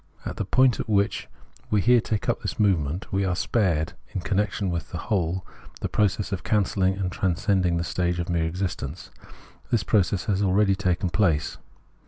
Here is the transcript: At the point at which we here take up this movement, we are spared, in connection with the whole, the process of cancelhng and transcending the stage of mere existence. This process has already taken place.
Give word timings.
At 0.25 0.37
the 0.37 0.45
point 0.45 0.79
at 0.79 0.89
which 0.89 1.27
we 1.69 1.79
here 1.79 2.01
take 2.01 2.27
up 2.27 2.41
this 2.41 2.59
movement, 2.59 3.13
we 3.13 3.23
are 3.23 3.35
spared, 3.35 3.93
in 4.15 4.21
connection 4.21 4.71
with 4.71 4.89
the 4.89 4.97
whole, 4.97 5.45
the 5.81 5.89
process 5.89 6.31
of 6.31 6.43
cancelhng 6.43 6.99
and 6.99 7.11
transcending 7.11 7.77
the 7.77 7.83
stage 7.83 8.17
of 8.17 8.27
mere 8.27 8.45
existence. 8.45 9.11
This 9.69 9.83
process 9.83 10.25
has 10.25 10.41
already 10.41 10.73
taken 10.73 11.11
place. 11.11 11.59